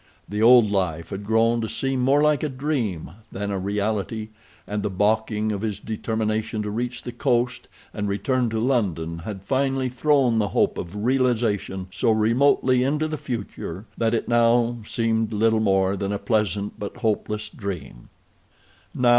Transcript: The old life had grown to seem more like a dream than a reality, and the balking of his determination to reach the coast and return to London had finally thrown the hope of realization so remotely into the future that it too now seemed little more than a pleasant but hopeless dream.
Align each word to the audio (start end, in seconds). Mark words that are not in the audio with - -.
The 0.27 0.41
old 0.41 0.71
life 0.71 1.11
had 1.11 1.23
grown 1.23 1.61
to 1.61 1.69
seem 1.69 1.99
more 2.01 2.23
like 2.23 2.41
a 2.41 2.49
dream 2.49 3.11
than 3.31 3.51
a 3.51 3.59
reality, 3.59 4.29
and 4.65 4.81
the 4.81 4.89
balking 4.89 5.51
of 5.51 5.61
his 5.61 5.77
determination 5.79 6.63
to 6.63 6.71
reach 6.71 7.03
the 7.03 7.11
coast 7.11 7.67
and 7.93 8.07
return 8.07 8.49
to 8.49 8.59
London 8.59 9.19
had 9.19 9.43
finally 9.43 9.89
thrown 9.89 10.39
the 10.39 10.47
hope 10.47 10.79
of 10.79 11.05
realization 11.05 11.85
so 11.91 12.09
remotely 12.09 12.83
into 12.83 13.07
the 13.07 13.15
future 13.19 13.85
that 13.95 14.15
it 14.15 14.25
too 14.25 14.31
now 14.31 14.77
seemed 14.87 15.31
little 15.33 15.59
more 15.59 15.95
than 15.95 16.11
a 16.11 16.17
pleasant 16.17 16.79
but 16.79 16.97
hopeless 16.97 17.47
dream. 17.49 18.09